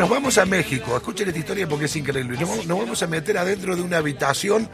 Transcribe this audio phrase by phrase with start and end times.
[0.00, 2.38] Nos vamos a México, escuchen esta historia porque es increíble.
[2.40, 4.66] Nos, nos vamos a meter adentro de una habitación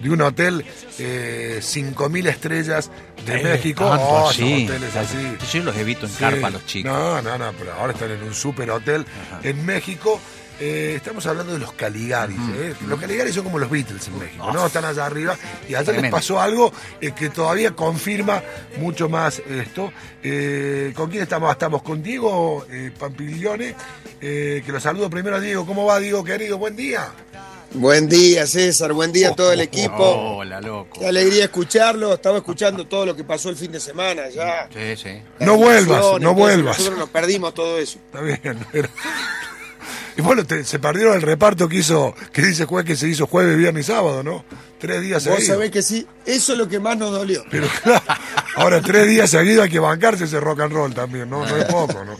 [0.00, 0.64] de un hotel
[0.98, 2.90] eh, 5.000 estrellas
[3.24, 3.88] de Eh, México.
[3.88, 5.36] tanto Oh, hoteles así.
[5.52, 6.18] Yo los evito en Sí.
[6.18, 6.90] carpa a los chicos.
[6.92, 9.06] No, no, no, pero ahora están en un super hotel
[9.44, 10.20] en México.
[10.60, 12.38] Eh, estamos hablando de los Caligaris.
[12.56, 12.74] eh.
[12.86, 14.66] Los Caligaris son como los Beatles en México, ¿no?
[14.66, 15.36] Están allá arriba
[15.68, 18.42] y allá les pasó algo eh, que todavía confirma
[18.78, 19.92] mucho más esto.
[20.22, 21.50] Eh, ¿Con quién estamos?
[21.50, 23.74] Estamos con Diego eh, Pampiglione,
[24.20, 25.66] eh, que lo saludo primero a Diego.
[25.66, 26.58] ¿Cómo va, Diego, querido?
[26.58, 27.08] Buen día.
[27.74, 28.92] Buen día, César.
[28.92, 30.04] Buen día a todo el Oh, equipo.
[30.36, 31.00] Hola, loco.
[31.00, 32.12] Qué alegría escucharlo.
[32.14, 34.68] Estaba escuchando todo lo que pasó el fin de semana ya.
[34.72, 35.22] Sí, sí.
[35.40, 36.76] No vuelvas, no vuelvas.
[36.78, 37.98] Nosotros nos perdimos todo eso.
[37.98, 38.90] Está bien, pero...
[40.16, 43.26] Y bueno, te- se perdieron el reparto que hizo, que dice juez que se hizo
[43.26, 44.44] jueves, viernes y sábado, ¿no?
[44.78, 45.54] Tres días Vos seguidos.
[45.54, 47.44] sabés que sí, eso es lo que más nos dolió.
[47.50, 48.02] Pero claro,
[48.56, 51.46] ahora tres días seguidos hay que bancarse ese rock and roll también, ¿no?
[51.46, 52.16] No es poco, ¿no?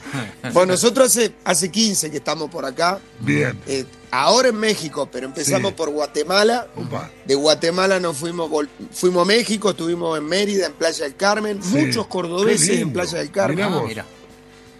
[0.52, 3.00] Bueno, nosotros hace, hace 15 que estamos por acá.
[3.20, 3.58] Bien.
[3.66, 5.74] Eh, ahora en México, pero empezamos Sí.
[5.76, 6.68] por Guatemala.
[6.76, 7.10] Upa.
[7.26, 8.48] De Guatemala nos fuimos,
[8.92, 11.60] fuimos a México, estuvimos en Mérida, en Playa del Carmen.
[11.62, 11.76] Sí.
[11.76, 13.56] Muchos cordobeses en Playa del Carmen.
[13.56, 13.88] Mirá Ah, vos.
[13.88, 14.06] mira.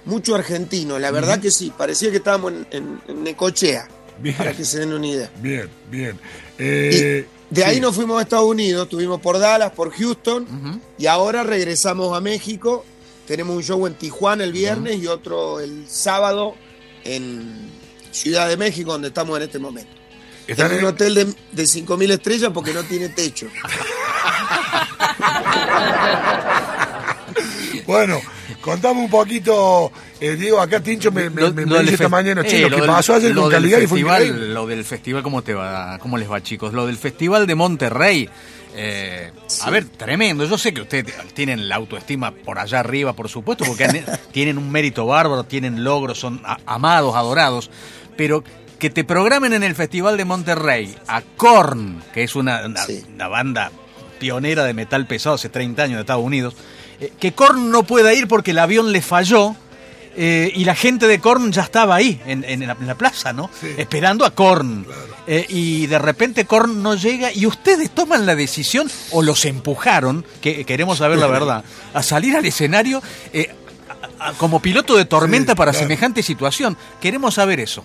[0.05, 3.87] Muchos argentinos, la verdad que sí, parecía que estábamos en, en- en Necochea,
[4.19, 4.37] Bien.
[4.37, 5.31] para que se den una idea.
[5.41, 6.19] Bien, bien.
[6.59, 11.43] Eh, de ahí nos fuimos a Estados Unidos, estuvimos por Dallas, por Houston, y ahora
[11.45, 12.85] regresamos a México.
[13.27, 16.55] Tenemos un show en Tijuana el viernes y otro el sábado
[17.05, 17.71] en
[18.11, 19.93] Ciudad de México, donde estamos en este momento.
[20.47, 23.47] Están en un hotel de, de 5.000 estrellas porque no tiene techo.
[27.87, 28.21] Bueno,
[28.63, 32.41] contame un poquito, eh, Diego, acá Tincho me, me, Lo- me- lo dice esta mañana,
[32.43, 34.55] eh, che, lo, lo que del- pasó ayer lo con del Caligari fue festival, increíble.
[34.55, 35.99] Lo del festival, ¿cómo te va?
[35.99, 36.73] ¿Cómo les va, chicos?
[36.73, 38.29] Lo del festival de Monterrey.
[38.75, 39.31] eh,
[39.65, 40.47] A ver, tremendo.
[40.47, 44.57] Yo sé que ustedes tienen la autoestima por allá arriba, por supuesto, porque han- tienen
[44.57, 47.71] un mérito bárbaro, tienen logros, son a- amados, adorados,
[48.17, 48.43] pero
[48.79, 53.05] que te programen en el festival de Monterrey a Korn, que es una, una- Sí.
[53.15, 53.71] una banda
[54.19, 56.55] pionera de metal pesado hace 30 años de Estados Unidos,
[57.05, 59.55] eh, que Korn no pueda ir porque el avión le falló.
[60.15, 63.33] eh, y la gente de Korn ya estaba ahí, en, en la, en la plaza,
[63.33, 63.49] ¿no?
[63.59, 63.69] Sí.
[63.79, 64.85] Esperando a Korn.
[65.27, 70.23] Eh, y de repente Korn no llega y ustedes toman la decisión o los empujaron,
[70.43, 71.65] que queremos saber la verdad,
[71.95, 73.01] a salir al escenario
[73.33, 73.55] eh,
[74.19, 75.85] a- a- como piloto de tormenta Sí, para claro.
[75.87, 76.77] semejante situación.
[77.01, 77.83] Queremos saber eso.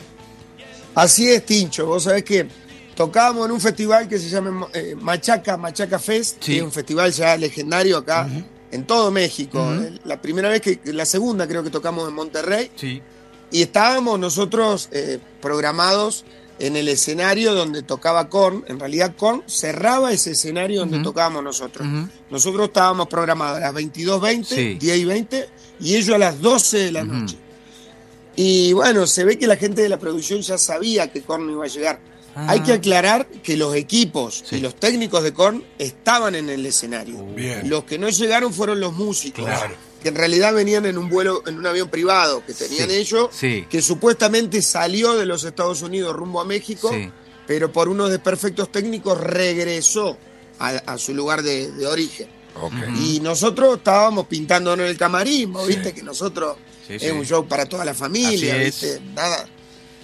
[0.96, 1.86] Así es, Tincho.
[1.86, 2.48] Vos sabés que
[2.96, 6.54] tocábamos en un festival que se llama eh, Machaca, Machaca Fest, Sí.
[6.54, 8.28] que es un festival ya legendario acá
[8.72, 9.74] en todo México.
[9.74, 12.72] Eh, La primera vez que, la segunda creo que tocamos en Monterrey.
[12.76, 13.02] Sí.
[13.52, 16.26] Y estábamos nosotros eh, programados
[16.60, 18.66] en el escenario donde tocaba Korn.
[18.68, 21.88] En realidad Korn cerraba ese escenario donde tocábamos nosotros.
[22.30, 24.74] Nosotros estábamos programados a las 22.20, Sí.
[24.80, 25.50] 10 y 20,
[25.80, 27.38] y ellos a las 12 de la noche.
[28.38, 31.66] Y bueno, se ve que la gente de la producción ya sabía que Korn iba
[31.66, 32.00] a llegar.
[32.36, 32.46] Ah.
[32.52, 34.58] Hay que aclarar que los equipos Sí.
[34.58, 37.24] y los técnicos de Korn estaban en el escenario.
[37.36, 37.68] Bien.
[37.68, 39.74] Los que no llegaron fueron los músicos, Claro.
[40.04, 43.30] que en realidad venían en un vuelo, en un avión privado que tenían Sí, ellos,
[43.32, 43.66] sí.
[43.68, 47.10] que supuestamente salió de los Estados Unidos rumbo a México, Sí.
[47.48, 50.16] pero por unos desperfectos técnicos regresó
[50.60, 52.28] a, a su lugar de, de origen.
[53.04, 57.10] Y nosotros estábamos pintándonos en el camarín, ¿vos viste que nosotros Sí, es sí.
[57.10, 58.82] un show para toda la familia, Así es.
[58.82, 59.02] ¿viste?
[59.14, 59.46] Nada,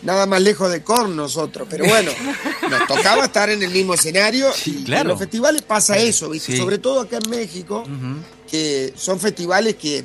[0.01, 2.11] nada más lejos de Korn nosotros, pero bueno,
[2.69, 5.03] nos tocaba estar en el mismo escenario Sí, y claro.
[5.03, 6.51] en los festivales pasa eso, ¿viste?
[6.53, 6.57] Sí.
[6.57, 7.83] Sobre todo acá en México,
[8.49, 10.03] que son festivales que,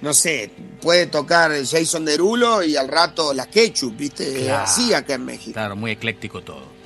[0.00, 4.42] no sé, puede tocar Jason Derulo y al rato la Ketchup, ¿viste?
[4.44, 4.64] Claro.
[4.64, 5.52] Así acá en México.
[5.52, 6.78] Claro, muy ecléctico todo.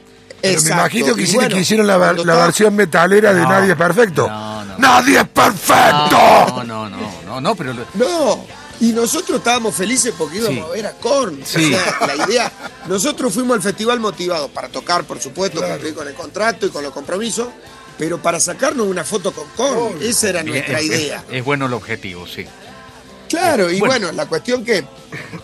[0.42, 3.42] Pero me imagino que hicieron, bueno, que hicieron la, versión metalera de.
[3.42, 4.28] Nadie es Perfecto.
[4.28, 4.61] No.
[4.82, 6.16] ¡Nadie es perfecto!
[6.56, 8.44] No, no, no, no, no, pero No,
[8.80, 10.70] y nosotros estábamos felices porque íbamos Sí.
[10.70, 11.40] a ver a Korn.
[11.44, 11.72] Sí.
[11.72, 12.52] O sea, la idea,
[12.88, 15.74] nosotros fuimos al festival motivados para tocar, por supuesto, Claro.
[15.74, 17.46] cumplir con el contrato y con los compromisos,
[17.96, 20.02] pero para sacarnos una foto con Korn.
[20.02, 21.24] Esa era nuestra es, idea.
[21.30, 22.44] es bueno el objetivo, sí.
[23.28, 23.94] Claro, y Bueno.
[24.08, 24.84] bueno, la cuestión que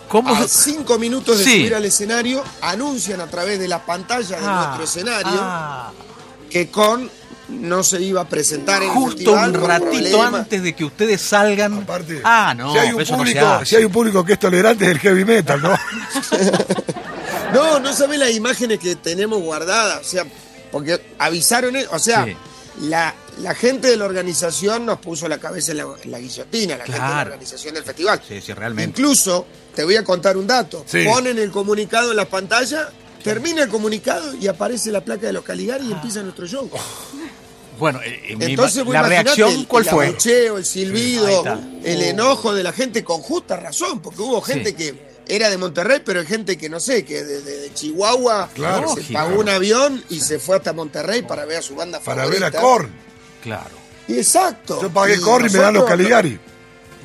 [0.09, 0.35] ¿Cómo?
[0.35, 1.51] a cinco minutos de Sí.
[1.59, 5.91] subir al escenario, anuncian a través de la pantalla de Ah, nuestro escenario ah.
[6.51, 7.09] que Korn
[7.49, 11.21] no se iba a presentar en el Justo festival un ratito antes de que ustedes
[11.21, 11.73] salgan.
[11.73, 13.65] Aparte, ah, no, si, hay un no público, hace.
[13.65, 15.73] si hay un público que es tolerante es el heavy metal, ¿no?
[17.53, 20.23] No, no sabés las imágenes que tenemos guardadas, o sea,
[20.71, 22.35] porque avisaron, o sea, Sí.
[22.81, 26.77] la, la gente de la organización nos puso la cabeza en la, en la guillotina,
[26.77, 28.21] la gente de la organización del festival.
[28.27, 29.01] Sí, sí, realmente.
[29.01, 31.05] Incluso, te voy a contar un dato, Sí.
[31.05, 32.89] ponen el comunicado en la pantalla,
[33.23, 36.69] termina el comunicado y aparece la placa de los Caligari y empieza nuestro show.
[37.79, 40.07] Bueno, eh, eh, mi- Entonces, la reacción, el- ¿cuál el fue?
[40.07, 41.27] abucheo, el silbido,
[41.83, 42.03] el Oh.
[42.03, 44.75] enojo de la gente con justa razón, porque hubo gente Sí.
[44.75, 48.49] que era de Monterrey, pero hay gente que no sé, que de, de- de Chihuahua
[48.53, 48.89] Claro.
[48.89, 49.13] se Lógico.
[49.13, 52.45] pagó un avión y se fue hasta Monterrey para ver a su banda Para favorita.
[52.49, 52.89] ver a Korn.
[53.43, 53.79] Claro.
[54.07, 54.81] Exacto.
[54.81, 56.39] Yo pagué Korn y me dan los Caligari.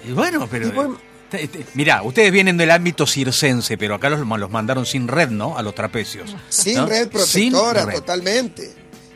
[0.08, 0.68] Y bueno, pero.
[0.68, 0.98] Y bueno-
[1.30, 5.58] te- mirá, ustedes vienen del ámbito circense, pero acá los, los mandaron sin red, ¿no?
[5.58, 6.34] A los trapecios.
[6.48, 6.86] Sin ¿no?
[6.86, 7.94] red Sin protectora, red.
[7.94, 8.72] totalmente.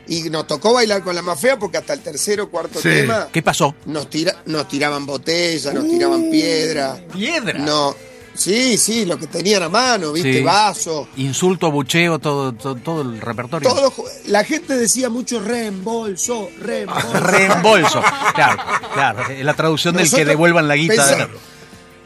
[0.09, 2.89] Y nos tocó bailar con la más fea porque hasta el tercero o cuarto Sí.
[2.89, 3.75] tema ¿Qué pasó?
[3.85, 6.99] nos, tira, nos tiraban botellas, nos tiraban piedra.
[7.13, 7.59] Piedra.
[7.59, 7.95] No,
[8.33, 10.41] sí, sí, lo que tenían a mano, viste, Sí.
[10.41, 11.07] vasos.
[11.17, 13.69] Insulto, bucheo, todo, todo, todo el repertorio.
[13.69, 13.93] Todo,
[14.27, 17.13] la gente decía mucho reembolso, reembolso.
[17.19, 18.01] Reembolso.
[18.33, 18.63] Claro,
[18.93, 19.29] claro.
[19.29, 20.95] Es la traducción del que devuelvan la guita.
[20.95, 21.29] pensa-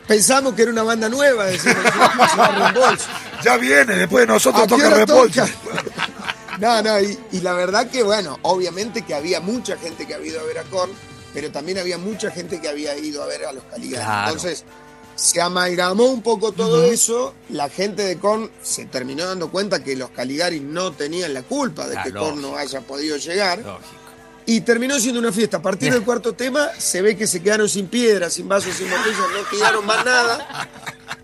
[0.06, 1.78] Pensamos que era una banda nueva, decimos,
[2.58, 3.06] reembolso.
[3.46, 5.42] Ya viene, después de nosotros ¿A qué toca reembolso.
[5.46, 5.52] toca?
[6.60, 10.32] No, no, y, y la verdad que, bueno, obviamente que había mucha gente que había
[10.32, 10.92] ido a ver a Korn,
[11.34, 14.04] pero también había mucha gente que había ido a ver a los Caligari.
[14.06, 14.28] Claro.
[14.34, 14.64] Entonces,
[15.16, 19.96] se amalgamó un poco todo eso, la gente de Korn se terminó dando cuenta que
[19.96, 22.32] los Caligari no tenían la culpa de Ah, que lógico.
[22.32, 23.60] Korn no haya podido llegar.
[23.60, 23.80] Lógico.
[24.46, 25.58] Y terminó siendo una fiesta.
[25.58, 28.90] A partir del cuarto tema se ve que se quedaron sin piedras, sin vasos, sin
[28.90, 30.70] botellas, no quedaron más nada.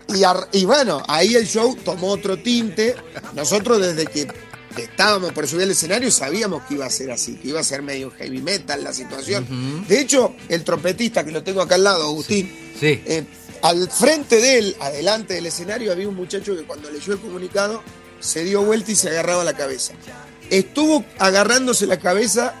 [0.08, 0.22] Y,
[0.58, 2.96] y bueno, ahí el show tomó otro tinte.
[3.34, 4.26] Nosotros desde que
[4.76, 7.82] estábamos por subir al escenario sabíamos que iba a ser así, que iba a ser
[7.82, 9.46] medio heavy metal la situación.
[9.88, 13.02] De hecho, el trompetista que lo tengo acá al lado, Agustín, Sí.
[13.06, 13.24] eh,
[13.62, 17.82] al frente de él, adelante del escenario, había un muchacho que cuando leyó el comunicado
[18.20, 19.92] se dio vuelta y se agarraba la cabeza.
[20.50, 22.54] Estuvo agarrándose la cabeza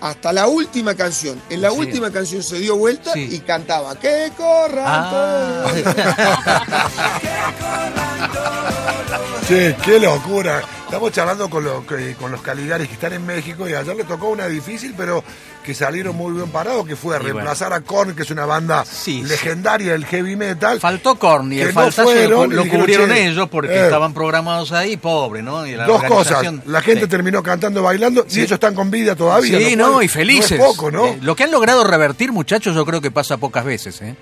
[0.00, 1.40] hasta la última canción.
[1.48, 1.76] En la Sí.
[1.78, 3.28] última canción se dio vuelta Sí.
[3.30, 5.64] y cantaba ¡Que corran Ah.
[5.64, 5.82] todos!
[9.48, 10.62] Che, qué locura.
[10.92, 11.84] Estamos charlando con, los
[12.20, 15.24] con los Caligaris que están en México y ayer le tocó una difícil, pero
[15.64, 17.36] que salieron muy bien parados, que fue a Y bueno.
[17.36, 19.24] reemplazar a Korn, que es una banda Sí, sí.
[19.24, 20.78] legendaria del heavy metal.
[20.80, 23.84] Faltó Korn y el faltazo lo, cubrieron "Che, ellos porque eh".
[23.84, 25.66] estaban programados ahí, pobre, ¿no?
[25.66, 26.44] Y la Dos cosas.
[26.66, 27.08] La gente Sí.
[27.08, 29.58] terminó cantando, bailando, y ellos están con vida todavía.
[29.66, 30.58] Sí, no, y felices.
[30.58, 31.06] No es poco, ¿no?
[31.06, 34.14] Eh, lo que han logrado revertir, muchachos, yo creo que pasa pocas veces, ¿eh?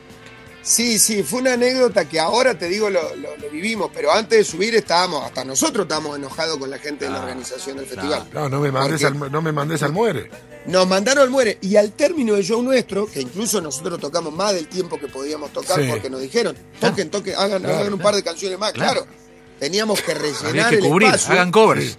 [0.63, 4.39] Sí, sí, fue una anécdota que ahora te digo lo, lo- lo vivimos, pero antes
[4.39, 7.87] de subir estábamos, hasta nosotros estábamos enojados con la gente de la Ah, organización del
[7.87, 8.29] festival.
[8.33, 10.31] No, no me mandes, Porque- al, no me mandes al muere.
[10.67, 14.53] Nos mandaron al muere y al término del show nuestro, que incluso nosotros tocamos más
[14.53, 15.87] del tiempo que podíamos tocar Sí.
[15.89, 19.05] porque nos dijeron, toquen, toquen, hagan, Claro, hagan un par de canciones más, Claro.
[19.05, 19.17] claro.
[19.59, 21.33] Teníamos que rellenar Había que el cubrir, espacio.
[21.33, 21.99] hagan covers.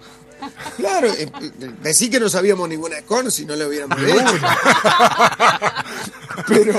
[0.76, 1.50] Claro, eh, eh,
[1.82, 4.16] decí que no sabíamos ninguna de Korn si no lo hubiéramos hecho.
[6.48, 6.74] Pero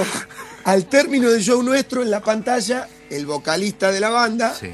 [0.66, 4.70] al término del show nuestro, en la pantalla, el vocalista de la banda Sí.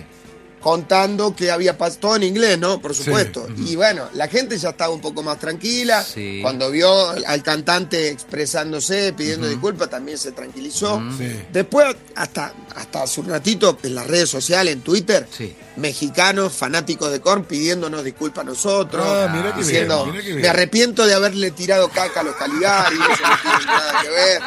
[0.61, 2.81] contando que había pasado todo en inglés, ¿no?
[2.81, 3.47] Por Sí, supuesto.
[3.65, 6.03] Y bueno, la gente ya estaba un poco más tranquila.
[6.03, 6.39] Sí.
[6.41, 11.01] Cuando vio al cantante expresándose, pidiendo disculpas, también se tranquilizó.
[11.17, 11.45] Sí.
[11.53, 15.55] Después, hasta, hasta hace un ratito, en las redes sociales, en Twitter, Sí.
[15.77, 19.05] mexicanos fanáticos de Korn pidiéndonos disculpas a nosotros.
[19.07, 20.41] Ah, mirá qué bien, diciendo, mirá qué bien.
[20.41, 24.41] me arrepiento de haberle tirado caca a los Caligari, eso no tiene nada que ver.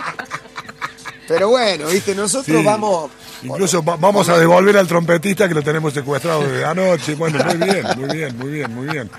[1.34, 2.64] Pero bueno, viste, nosotros Sí.
[2.64, 3.10] vamos...
[3.42, 7.14] Incluso va- vamos a devolver al trompetista que lo tenemos secuestrado de anoche.
[7.14, 9.10] Bueno, muy bien, muy bien, muy bien, muy bien.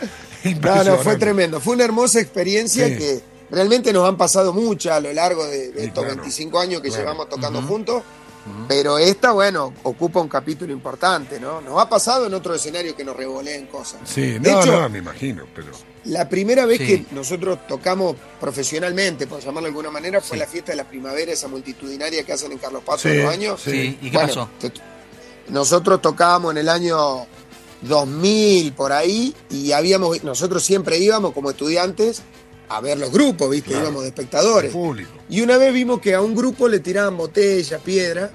[0.61, 1.59] No, no, fue tremendo.
[1.59, 2.97] Fue una hermosa experiencia Sí.
[2.97, 3.21] que
[3.51, 6.15] realmente nos han pasado muchas a lo largo de, estos claro.
[6.21, 7.03] 25 años que Claro.
[7.03, 8.03] llevamos tocando juntos.
[8.67, 11.61] Pero esta, bueno, ocupa un capítulo importante, ¿no?
[11.61, 14.01] Nos ha pasado en otro escenario que nos revoleen cosas.
[14.05, 15.67] Sí, de no, hecho, no, me imagino, pero.
[16.05, 16.85] la primera vez Sí.
[16.87, 21.31] que nosotros tocamos profesionalmente, por llamarlo de alguna manera, fue la fiesta de la primavera,
[21.31, 23.61] esa multitudinaria que hacen en Carlos Paz Sí, todos los años.
[23.63, 23.71] Sí.
[23.71, 23.97] Sí.
[24.01, 24.49] ¿Y qué Bueno, pasó?
[25.49, 27.25] nosotros tocábamos en el año
[27.81, 32.21] 2000 por ahí y habíamos nosotros siempre íbamos como estudiantes
[32.69, 33.69] a ver los grupos, ¿viste?
[33.69, 33.83] Claro.
[33.85, 34.71] Íbamos de espectadores.
[34.71, 35.11] Público.
[35.29, 38.31] Y una vez vimos que a un grupo le tiraban botella, piedra,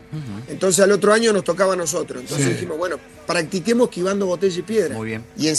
[0.49, 2.21] entonces al otro año nos tocaba a nosotros.
[2.23, 2.53] Entonces Sí.
[2.55, 4.95] dijimos, bueno, practiquemos esquivando botella y piedra.
[4.97, 5.25] Muy bien.
[5.37, 5.53] Y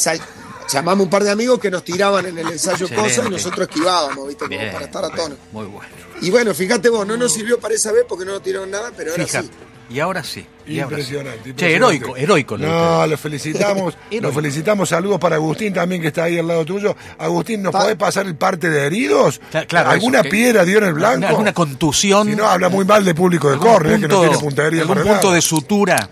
[0.71, 4.27] llamamos un par de amigos que nos tiraban en el ensayo cosas y nosotros esquivábamos,
[4.27, 4.45] ¿viste?
[4.45, 5.35] Como Bien, para estar a tono.
[5.51, 5.89] Muy bueno.
[6.21, 8.91] Y bueno, fíjate vos, no nos sirvió para esa vez porque no nos tiraron nada,
[8.95, 9.47] pero ahora Fíjate.
[9.47, 9.53] sí.
[9.89, 10.45] Y ahora sí.
[10.67, 11.01] y ahora sí.
[11.01, 11.75] Impresionante, Che, impresionante.
[11.75, 12.57] heroico, heroico.
[12.57, 13.09] lo de No, ustedes.
[13.09, 14.35] lo felicitamos, lo Heroico.
[14.35, 14.89] felicitamos.
[14.89, 16.95] Saludos para Agustín también, que está ahí al lado tuyo.
[17.17, 19.41] Agustín, ¿nos Pa- podés pasar el parte de heridos?
[19.51, 21.13] Cla- claro, ¿Alguna eso, que- piedra dio en el blanco?
[21.15, 22.27] ¿Alguna, alguna contusión?
[22.29, 25.11] Si no, habla muy mal del público de Corre, que no tiene puntería algún punto
[25.23, 25.33] nada.
[25.33, 26.09] de sutura.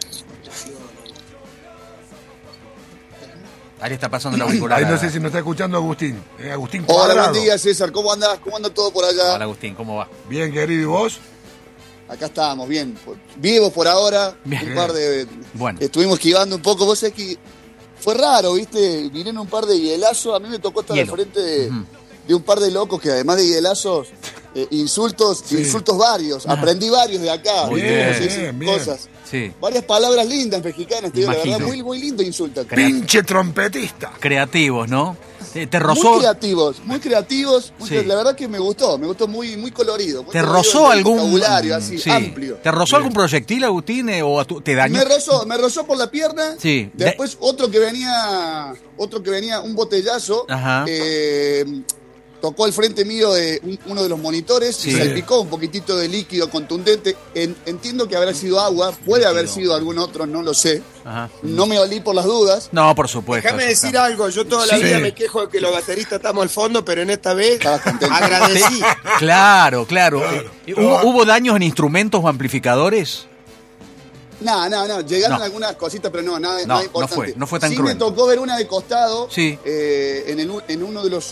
[3.79, 4.79] Ahí está pasando la auricular.
[4.79, 6.19] Ahí no sé si nos está escuchando Agustín.
[6.39, 7.29] Eh, Agustín Hola, Cuadrado.
[7.29, 8.39] buen día César, ¿cómo andás?
[8.39, 9.36] ¿Cómo anda todo por allá?
[9.36, 10.07] Hola Agustín, ¿cómo va?
[10.27, 11.19] Bien, querido, ¿y vos?
[12.10, 12.94] Acá estamos, bien.
[13.06, 14.36] por- Vivos por ahora.
[14.46, 14.70] Bien.
[14.70, 15.28] Un par de.
[15.54, 15.80] Bueno.
[15.82, 16.86] Estuvimos esquivando un poco.
[16.86, 17.38] Vos sabés que
[18.00, 19.10] fue raro, ¿viste?
[19.10, 20.36] Vinieron un par de hielazos.
[20.36, 21.12] A mí me tocó estar Hielo.
[21.14, 21.72] al frente de,
[22.28, 24.08] de un par de locos que además de hielazos
[24.58, 26.46] eh, insultos, insultos varios.
[26.48, 27.70] Aprendí varios de acá.
[28.66, 29.10] Cosas.
[29.30, 29.52] Sí.
[29.60, 32.66] Varias palabras lindas mexicanas, te digo, la verdad, muy, muy lindo insultan.
[32.66, 34.14] Pinche trompetista.
[34.20, 35.18] Creativos, ¿no?
[35.54, 37.74] ¿Te, te Muy rozó, creativos, muy creativos.
[37.78, 37.96] muy Sí.
[37.96, 40.24] cre- La verdad que me gustó, me gustó muy, muy colorido.
[40.24, 41.18] muy te colorido rozó algún.
[41.18, 42.10] vocabulario así, sí.
[42.10, 42.56] amplio.
[42.64, 44.10] ¿Te rozó algún proyectil, Agustín?
[44.10, 44.94] eh, ¿O te dañó?
[44.98, 46.56] Me rozó, me rozó por la pierna.
[46.58, 46.90] Sí.
[46.94, 50.46] Después otro que venía, otro que venía, un botellazo.
[50.50, 50.86] Ajá.
[50.88, 51.66] eh,
[52.41, 54.89] tocó el frente mío de un- uno de los monitores Sí.
[54.91, 57.15] y salpicó un poquitito de líquido contundente.
[57.34, 60.82] En- entiendo que habrá sido agua, puede haber sido algún otro, no lo sé.
[61.06, 61.29] Ajá.
[61.41, 62.70] No me olí por las dudas.
[62.72, 63.46] No, por supuesto.
[63.48, 64.06] Déjame decir está.
[64.06, 64.84] algo, yo toda la Sí.
[64.84, 68.82] vida me quejo de que los bateristas estamos al fondo, pero en esta vez agradecí.
[69.20, 70.22] Claro, claro.
[70.65, 73.25] Eh, ¿Hubo, hubo daños en instrumentos o amplificadores?
[74.39, 75.44] No, no, no, llegaron No.
[75.46, 77.15] algunas cositas, pero no, nada, No, nada no importante.
[77.15, 78.06] fue- no fue tan sí cruento.
[78.06, 79.58] me tocó ver una de costado, Sí.
[79.65, 81.25] eh, en, el, en uno de los,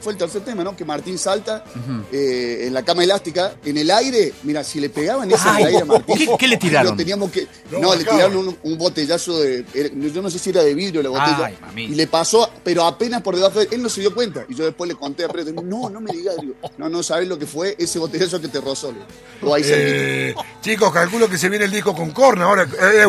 [0.00, 0.74] fue el tercer tema, ¿no?
[0.76, 1.64] Que Martín salta
[2.12, 5.60] eh, en la cama elástica, en el aire, mira, si le pegaban ese Ay, en
[5.60, 6.16] el aire a Martín.
[6.16, 6.92] ¿qué- qué le tiraron?
[6.92, 10.38] lo teníamos que, Lo no, le tiraron un, un botellazo de, era- yo no sé
[10.38, 11.92] si era de vidrio la botella, Ay, mamita.
[11.92, 14.64] y le pasó, pero apenas por debajo de él no se dio cuenta, y yo
[14.64, 17.46] después le conté a Preto, no, no me digas, digo, no, no sabes lo que
[17.46, 19.50] fue ese botellazo que te rozó, le digo.
[19.50, 22.45] o ahí se Eh, chicos, calculo que se viene el disco con Korn.
[22.46, 23.06] Ahora, eh,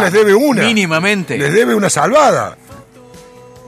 [0.00, 0.62] les debe una.
[0.62, 1.38] Mínimamente.
[1.38, 2.56] Les debe una salvada.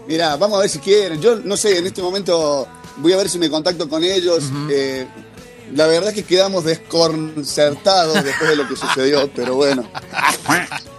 [0.07, 1.21] Mira, vamos a ver si quieren.
[1.21, 4.51] Yo no sé, en este momento voy a ver si me contacto con ellos.
[4.71, 5.07] Eh,
[5.75, 9.89] la verdad es que quedamos desconcertados después de lo que sucedió, pero bueno.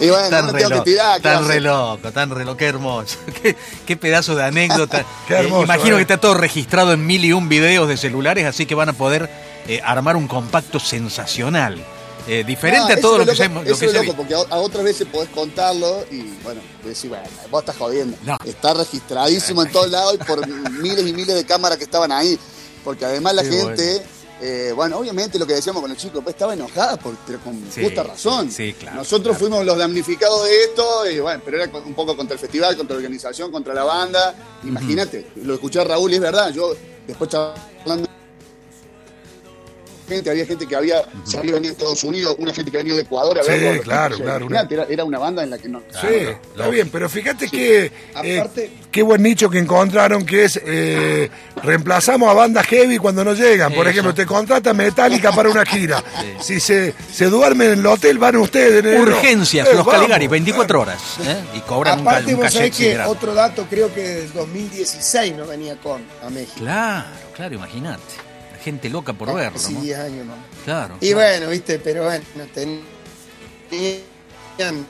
[0.00, 1.16] y bueno, Tan no re tengo que loco, tirar.
[1.16, 3.18] ¿qué tan re loco, tan re loco, qué hermoso.
[3.42, 3.56] Qué,
[3.86, 5.04] qué pedazo de anécdota.
[5.30, 5.98] Eh, imagino eh.
[5.98, 8.92] que está todo registrado en mil y un videos de celulares, así que van a
[8.94, 9.30] poder
[9.68, 11.84] eh, armar un compacto sensacional.
[12.46, 14.38] Diferente No, a todo eso lo que se lo eso que es loco, porque a,
[14.38, 18.16] a otras veces podés contarlo y bueno, decir, bueno, vos estás jodiendo.
[18.24, 18.36] No.
[18.44, 22.38] Está registradísimo en todos lados y por miles y miles de cámaras que estaban ahí.
[22.84, 24.02] Porque además la gente,
[24.40, 27.54] eh, bueno, obviamente lo que decíamos con el chico, pues estaba enojada, por, pero con
[27.70, 28.50] Sí, justa razón.
[28.50, 29.38] sí, claro, Nosotros claro.
[29.38, 32.94] fuimos los damnificados de esto, y bueno, pero era un poco contra el festival, contra
[32.94, 34.34] la organización, contra la banda.
[34.64, 36.74] Imagínate, lo escuché a Raúl y es verdad, yo
[37.06, 38.08] después charlando
[40.10, 41.02] gente, había gente que había
[41.32, 44.16] venido de Estados Unidos, una gente que había venido de Ecuador a Sí, verlo, claro,
[44.16, 45.80] claro, imagínate, Era, era una banda en la que no.
[46.00, 46.06] Sí,
[46.52, 47.86] está bien, pero fíjate que
[48.22, 51.30] eh, Aparte- qué buen nicho que encontraron que es eh,
[51.62, 53.72] reemplazamos a bandas heavy cuando no llegan.
[53.72, 53.90] Por Eso.
[53.90, 56.02] ejemplo, te contrata Metallica para una gira.
[56.40, 58.82] Si se, se duermen en el hotel, van ustedes.
[58.82, 59.02] negro.
[59.02, 60.00] Urgencias, Eh, los vamos.
[60.00, 61.00] Caligari, 24 horas.
[61.24, 61.36] ¿eh?
[61.54, 63.12] Y cobran Aparte, un vos sabés que grande.
[63.12, 66.54] otro dato, creo que del 2016 no venía con a México.
[66.58, 68.02] Claro, claro, imagínate.
[68.62, 69.80] Gente loca por verlo, Casi ¿no?
[69.80, 70.34] 10 años, ¿no?
[70.64, 70.96] Claro.
[71.00, 71.16] Y claro.
[71.16, 72.24] bueno, viste, pero bueno,
[73.70, 74.86] tenían,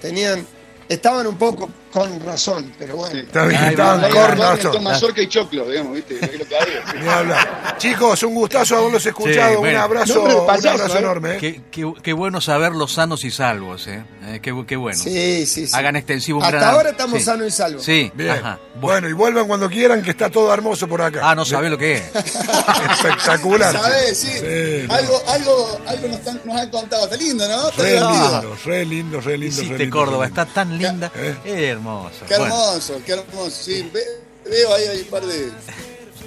[0.00, 0.46] tenían,
[0.88, 3.18] estaban un poco con razón, pero bueno.
[3.20, 4.84] Está bien, Ay, estaban con razón.
[4.84, 6.14] mazorca y choclo, digamos, ¿viste?
[6.24, 6.66] Es lo que hay.
[7.78, 9.48] Chicos, un gustazo haberlos escuchado.
[9.50, 9.80] Sí, un bueno.
[9.80, 10.98] abrazo, Nombre de un abrazo ¿eh?
[10.98, 11.34] enorme.
[11.34, 11.38] ¿eh?
[11.38, 14.04] Qué, qué- qué bueno saberlos sanos y salvos, ¿eh?
[14.26, 14.98] Eh, qué, qué bueno.
[15.02, 15.76] Sí, sí, sí.
[15.76, 17.24] Hagan extensivo un Hasta gran- ahora estamos sí.
[17.24, 17.84] sanos y salvos.
[17.84, 18.30] Sí, Bien.
[18.30, 18.58] ajá.
[18.80, 21.20] Bueno, y vuelvan cuando quieran, que está todo hermoso por acá.
[21.22, 22.02] Ah, no sabés lo que es.
[22.92, 23.72] Espectacular.
[23.72, 24.18] ¿Sabes?
[24.18, 24.28] Sí.
[24.28, 24.94] Sí, no.
[24.94, 27.04] algo, algo, algo nos, han contado.
[27.04, 27.68] Está lindo, ¿no?
[27.68, 29.62] Está Re lindo, re lindo, re lindo.
[29.62, 30.42] re lindo, Córdoba, re lindo.
[30.42, 31.12] está tan linda.
[31.80, 32.18] Qué hermoso.
[32.28, 33.50] Qué Bueno, hermoso, qué hermoso.
[33.62, 35.50] Sí, ve- veo ahí, hay un par de.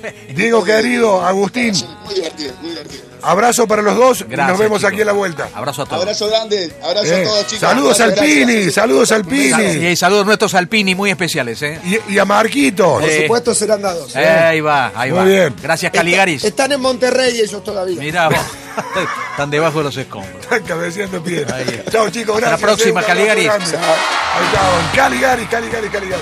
[0.36, 1.74] Diego querido, Agustín,
[2.06, 3.04] Muy divertido, muy divertido.
[3.22, 4.92] abrazo para los dos y gracias, nos vemos chicos.
[4.92, 5.50] aquí en la vuelta.
[5.54, 6.02] Abrazo a todos.
[6.02, 7.60] Abrazo grande, abrazo Eh, a todos, chicos.
[7.60, 8.74] saludos al Gracias, Pini, gracias.
[8.74, 9.88] saludos al Y, Pini.
[9.88, 11.80] y saludos nuestros Alpini muy especiales, ¿eh?
[12.10, 13.02] Y, y a Marquitos.
[13.02, 14.16] Por Eh, supuesto serán dados.
[14.16, 15.26] Eh, ahí va, ahí Muy va.
[15.26, 15.56] bien.
[15.62, 16.44] Gracias, Está- Caligaris.
[16.44, 18.00] están en Monterrey ellos todavía.
[18.00, 18.38] Mirá vos.
[19.34, 20.36] Están debajo de los escombros.
[20.42, 21.56] Están cabeceando piedra.
[21.58, 21.92] Ahí está.
[21.92, 22.62] Chao chicos, Hasta la gracias.
[22.76, 23.46] próxima, eh, Caligaris.
[23.46, 23.80] está,
[24.96, 26.16] Caligaris, Caligaris, Caligaris.